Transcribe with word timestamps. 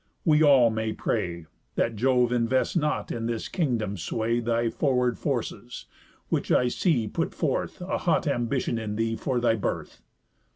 We 0.25 0.41
all 0.41 0.71
may 0.71 0.93
pray, 0.93 1.45
That 1.75 1.95
Jove 1.95 2.31
invest 2.31 2.75
not 2.75 3.11
in 3.11 3.27
this 3.27 3.47
kingdom's 3.47 4.01
sway 4.01 4.39
Thy 4.39 4.67
forward 4.71 5.19
forces, 5.19 5.85
which 6.29 6.51
I 6.51 6.69
see 6.69 7.07
put 7.07 7.35
forth 7.35 7.81
A 7.81 7.99
hot 7.99 8.25
ambition 8.25 8.79
in 8.79 8.95
thee 8.95 9.15
for 9.15 9.39
thy 9.39 9.53
birth." 9.53 10.01